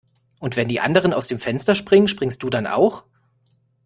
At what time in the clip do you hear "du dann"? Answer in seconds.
2.41-2.65